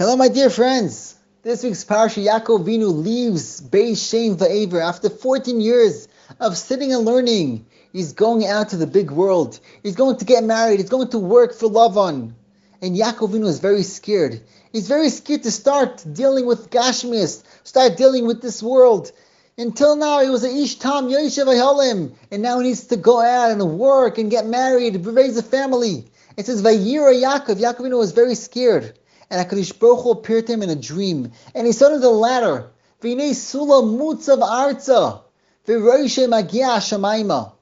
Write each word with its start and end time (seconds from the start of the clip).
Hello, 0.00 0.16
my 0.16 0.28
dear 0.28 0.48
friends. 0.48 1.14
This 1.42 1.62
week's 1.62 1.84
Parsha 1.84 2.24
Yaakov 2.24 2.64
Avinu 2.64 3.04
leaves 3.04 3.60
Beis 3.60 4.08
Shem 4.08 4.34
Va'aver 4.34 4.80
after 4.80 5.10
14 5.10 5.60
years 5.60 6.08
of 6.40 6.56
sitting 6.56 6.94
and 6.94 7.04
learning. 7.04 7.66
He's 7.92 8.14
going 8.14 8.46
out 8.46 8.70
to 8.70 8.78
the 8.78 8.86
big 8.86 9.10
world. 9.10 9.60
He's 9.82 9.96
going 9.96 10.16
to 10.16 10.24
get 10.24 10.42
married. 10.42 10.80
He's 10.80 10.88
going 10.88 11.08
to 11.08 11.18
work 11.18 11.52
for 11.52 11.68
Lavan. 11.68 12.32
And 12.80 12.96
Yaakov 12.96 13.28
Avinu 13.28 13.44
is 13.44 13.60
very 13.60 13.82
scared. 13.82 14.40
He's 14.72 14.88
very 14.88 15.10
scared 15.10 15.42
to 15.42 15.50
start 15.50 16.02
dealing 16.10 16.46
with 16.46 16.70
Gashmias, 16.70 17.42
start 17.64 17.98
dealing 17.98 18.26
with 18.26 18.40
this 18.40 18.62
world. 18.62 19.12
Until 19.58 19.96
now, 19.96 20.22
he 20.22 20.30
was 20.30 20.44
a 20.44 20.48
Ish 20.48 20.76
Tam 20.76 21.10
Yoshev 21.10 21.44
Ahalim, 21.44 22.14
and 22.30 22.42
now 22.42 22.58
he 22.58 22.68
needs 22.68 22.86
to 22.86 22.96
go 22.96 23.20
out 23.20 23.50
and 23.50 23.78
work 23.78 24.16
and 24.16 24.30
get 24.30 24.46
married, 24.46 25.04
raise 25.04 25.36
a 25.36 25.42
family. 25.42 26.06
It 26.38 26.46
says 26.46 26.62
Vayira 26.62 27.12
Yaakov. 27.12 27.56
Yaakov 27.56 27.80
Avinu 27.80 27.98
was 27.98 28.12
very 28.12 28.34
scared 28.34 28.94
and 29.30 29.48
HaKadosh 29.48 29.78
Baruch 29.78 30.02
Hu 30.02 30.10
appeared 30.10 30.46
to 30.48 30.54
him 30.54 30.62
in 30.62 30.70
a 30.70 30.76
dream, 30.76 31.32
and 31.54 31.66
he 31.66 31.72
saw 31.72 31.88
to 31.88 31.98
the 31.98 32.10
ladder, 32.10 32.70
V'nei 33.00 33.34
sula 33.34 33.82
mutzav 33.82 34.40
arza, 34.40 35.22
v'roishe 35.66 36.28
magia 36.28 36.78
shamayma. 36.78 37.52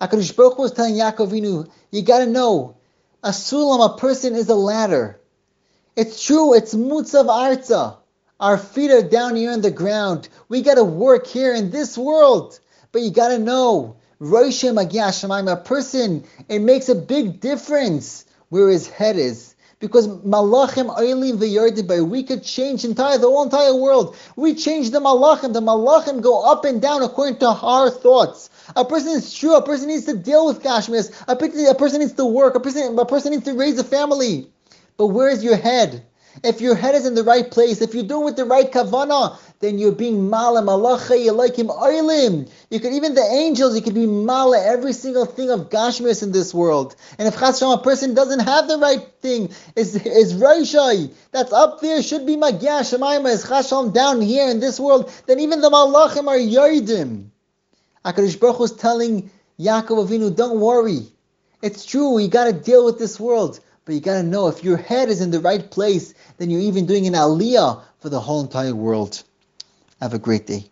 HaKadosh 0.00 0.36
Baruch 0.36 0.56
Hu 0.56 0.62
was 0.62 0.72
telling 0.72 0.94
Yaakov 0.94 1.30
Avinu, 1.30 1.68
you 1.90 2.02
gotta 2.02 2.26
know, 2.26 2.76
a 3.22 3.30
sulam, 3.30 3.94
a 3.94 3.98
person 3.98 4.34
is 4.34 4.48
a 4.48 4.54
ladder. 4.54 5.20
It's 5.96 6.24
true, 6.24 6.54
it's 6.54 6.74
mutzav 6.74 7.26
arza. 7.26 7.96
Our 8.38 8.56
feet 8.56 8.90
are 8.90 9.02
down 9.02 9.36
here 9.36 9.52
on 9.52 9.60
the 9.60 9.70
ground. 9.70 10.28
We 10.48 10.62
gotta 10.62 10.84
work 10.84 11.26
here 11.26 11.54
in 11.54 11.70
this 11.70 11.98
world. 11.98 12.58
But 12.92 13.02
you 13.02 13.10
gotta 13.10 13.38
know, 13.38 13.96
Roishe 14.18 14.72
Magia 14.72 15.08
Shemaim, 15.08 15.52
a 15.52 15.56
person, 15.56 16.24
it 16.48 16.60
makes 16.60 16.88
a 16.88 16.94
big 16.94 17.40
difference 17.40 18.24
where 18.48 18.70
his 18.70 18.88
head 18.88 19.16
is 19.16 19.54
because 19.80 20.06
malachim 20.08 20.94
oilim 20.96 21.38
v'yardim 21.38 22.08
we 22.08 22.22
could 22.22 22.44
change 22.44 22.84
entire 22.84 23.18
the 23.18 23.26
whole 23.26 23.42
entire 23.42 23.74
world. 23.74 24.14
We 24.36 24.54
change 24.54 24.90
the 24.90 25.00
malachim. 25.00 25.54
The 25.54 25.62
malachim 25.62 26.20
go 26.20 26.44
up 26.44 26.64
and 26.66 26.80
down 26.80 27.02
according 27.02 27.38
to 27.38 27.48
our 27.48 27.90
thoughts. 27.90 28.50
A 28.76 28.84
person 28.84 29.12
is 29.12 29.34
true. 29.34 29.56
A 29.56 29.62
person 29.62 29.88
needs 29.88 30.04
to 30.04 30.16
deal 30.16 30.46
with 30.46 30.62
gashmiyus. 30.62 31.24
A 31.26 31.34
person, 31.34 31.66
a 31.66 31.74
person 31.74 32.00
needs 32.00 32.12
to 32.12 32.26
work. 32.26 32.54
A 32.54 32.60
person, 32.60 32.98
a 32.98 33.06
person 33.06 33.32
needs 33.32 33.44
to 33.44 33.54
raise 33.54 33.78
a 33.78 33.84
family. 33.84 34.50
But 34.98 35.08
where's 35.08 35.42
your 35.42 35.56
head? 35.56 36.04
If 36.42 36.60
your 36.60 36.74
head 36.74 36.94
is 36.94 37.06
in 37.06 37.14
the 37.14 37.22
right 37.22 37.50
place, 37.50 37.82
if 37.82 37.94
you're 37.94 38.04
doing 38.04 38.24
with 38.24 38.36
the 38.36 38.44
right 38.44 38.70
kavana, 38.70 39.38
then 39.60 39.78
you're 39.78 39.92
being 39.92 40.30
mala 40.30 40.62
malacha 40.62 41.54
him 41.54 41.68
oilim. 41.68 42.50
You 42.70 42.80
could 42.80 42.94
even 42.94 43.14
the 43.14 43.22
angels, 43.22 43.76
you 43.76 43.82
could 43.82 43.94
be 43.94 44.06
mala 44.06 44.64
every 44.64 44.94
single 44.94 45.26
thing 45.26 45.50
of 45.50 45.68
gashmis 45.68 46.22
in 46.22 46.32
this 46.32 46.54
world. 46.54 46.96
And 47.18 47.28
if 47.28 47.38
chas 47.38 47.60
a 47.60 47.76
person 47.78 48.14
doesn't 48.14 48.40
have 48.40 48.68
the 48.68 48.78
right 48.78 49.06
thing, 49.20 49.50
is 49.76 49.94
is 49.94 50.34
raishai 50.34 51.12
that's 51.30 51.52
up 51.52 51.80
there 51.80 52.02
should 52.02 52.24
be 52.26 52.36
magya 52.36 52.80
shemayim 52.80 53.28
is 53.28 53.46
chas 53.46 53.70
down 53.92 54.22
here 54.22 54.48
in 54.48 54.60
this 54.60 54.80
world. 54.80 55.12
Then 55.26 55.40
even 55.40 55.60
the 55.60 55.68
malachim 55.68 56.26
are 56.26 56.38
yoidim. 56.38 57.26
Hakadosh 58.04 58.40
Baruch 58.40 58.60
was 58.60 58.72
telling 58.72 59.30
Yaakov 59.58 60.08
Avinu, 60.08 60.34
don't 60.34 60.58
worry. 60.58 61.02
It's 61.60 61.84
true, 61.84 62.18
you 62.18 62.28
got 62.28 62.44
to 62.44 62.54
deal 62.54 62.86
with 62.86 62.98
this 62.98 63.20
world. 63.20 63.60
But 63.84 63.94
you 63.94 64.00
got 64.00 64.14
to 64.14 64.22
know 64.22 64.48
if 64.48 64.62
your 64.62 64.76
head 64.76 65.08
is 65.08 65.20
in 65.20 65.30
the 65.30 65.40
right 65.40 65.70
place, 65.70 66.14
then 66.36 66.50
you're 66.50 66.60
even 66.60 66.86
doing 66.86 67.06
an 67.06 67.14
aliyah 67.14 67.82
for 67.98 68.08
the 68.08 68.20
whole 68.20 68.40
entire 68.40 68.74
world. 68.74 69.22
Have 70.00 70.14
a 70.14 70.18
great 70.18 70.46
day. 70.46 70.70